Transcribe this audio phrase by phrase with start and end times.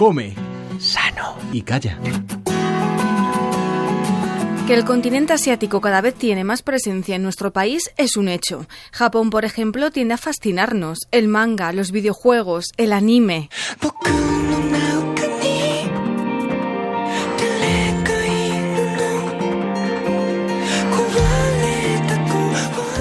[0.00, 0.34] come
[0.78, 1.98] sano y calla.
[4.66, 8.66] Que el continente asiático cada vez tiene más presencia en nuestro país es un hecho.
[8.92, 11.00] Japón, por ejemplo, tiende a fascinarnos.
[11.10, 13.50] El manga, los videojuegos, el anime.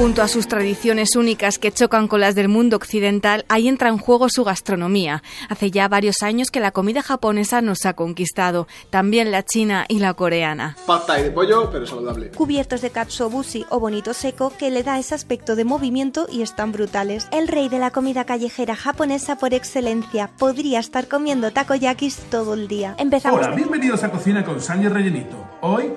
[0.09, 3.99] Junto a sus tradiciones únicas que chocan con las del mundo occidental, ahí entra en
[3.99, 5.21] juego su gastronomía.
[5.49, 10.00] Hace ya varios años que la comida japonesa nos ha conquistado, también la china y
[10.00, 10.75] la coreana.
[10.87, 12.31] Pad de pollo, pero saludable.
[12.31, 16.71] Cubiertos de katsuobushi o bonito seco que le da ese aspecto de movimiento y están
[16.71, 17.28] brutales.
[17.31, 22.67] El rey de la comida callejera japonesa por excelencia podría estar comiendo takoyakis todo el
[22.67, 22.95] día.
[22.97, 23.45] Empezamos.
[23.45, 25.36] Hola, bienvenidos a Cocina con Sandy Rellenito.
[25.61, 25.91] Hoy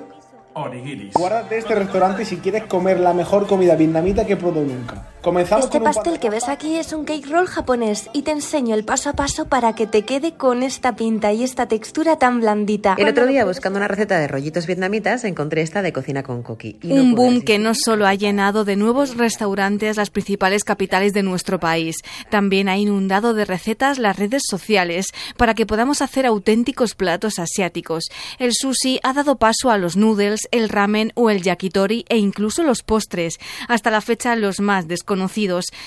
[1.13, 5.12] Guárdate este restaurante si quieres comer la mejor comida vietnamita que he probado nunca.
[5.23, 8.31] Comenzamos este con un pastel que ves aquí es un cake roll japonés y te
[8.31, 12.17] enseño el paso a paso para que te quede con esta pinta y esta textura
[12.17, 12.95] tan blandita.
[12.97, 16.77] El otro día buscando una receta de rollitos vietnamitas encontré esta de cocina con coqui.
[16.81, 21.13] y no un boom que no solo ha llenado de nuevos restaurantes las principales capitales
[21.13, 21.95] de nuestro país,
[22.29, 25.07] también ha inundado de recetas las redes sociales
[25.37, 28.09] para que podamos hacer auténticos platos asiáticos.
[28.39, 32.61] El sushi ha dado paso a los noodles, el ramen o el yakitori e incluso
[32.63, 33.39] los postres.
[33.69, 35.12] Hasta la fecha los más desconocidos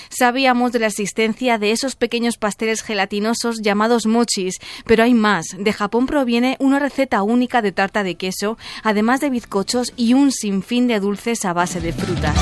[0.09, 5.47] Sabíamos de la existencia de esos pequeños pasteles gelatinosos llamados mochis, pero hay más.
[5.57, 10.31] De Japón proviene una receta única de tarta de queso, además de bizcochos y un
[10.31, 12.35] sinfín de dulces a base de frutas.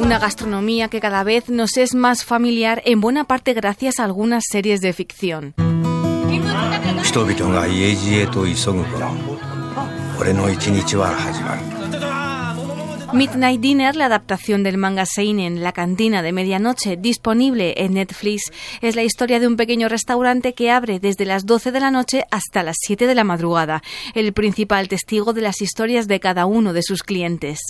[0.00, 4.44] Una gastronomía que cada vez nos es más familiar en buena parte gracias a algunas
[4.50, 5.54] series de ficción.
[13.14, 18.96] Midnight Dinner, la adaptación del manga Seinen, La cantina de medianoche, disponible en Netflix, es
[18.96, 22.64] la historia de un pequeño restaurante que abre desde las 12 de la noche hasta
[22.64, 23.82] las 7 de la madrugada,
[24.14, 27.60] el principal testigo de las historias de cada uno de sus clientes.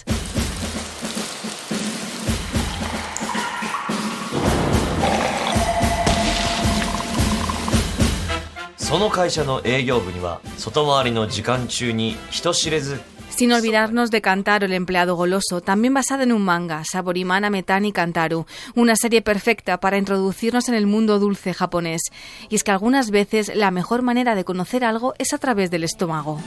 [13.28, 18.47] Sin olvidarnos de Kantaro, el empleado goloso, también basada en un manga, Saborimana Metani Kantaru,
[18.77, 22.03] una serie perfecta para introducirnos en el mundo dulce japonés.
[22.49, 25.83] Y es que algunas veces la mejor manera de conocer algo es a través del
[25.83, 26.38] estómago.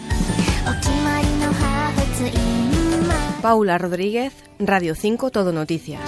[3.41, 5.99] Paula Rodríguez, Radio 5 Todo Noticias.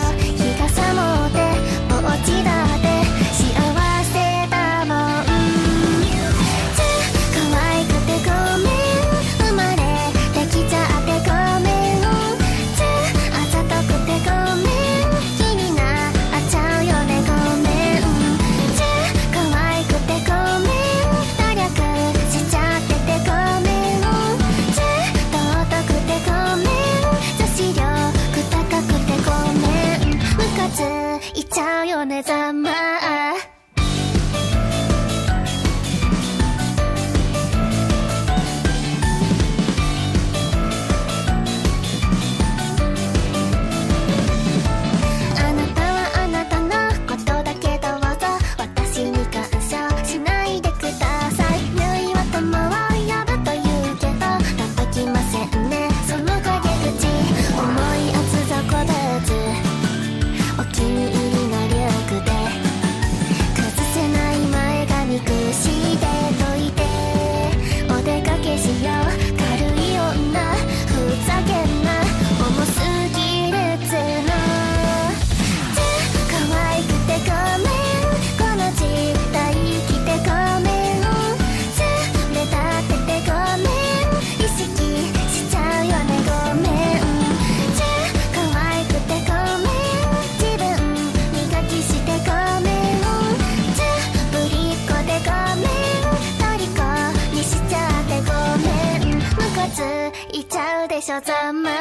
[101.09, 101.73] 叫咱们